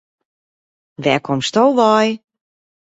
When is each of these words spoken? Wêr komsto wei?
Wêr 1.03 1.19
komsto 1.25 1.63
wei? 1.77 2.07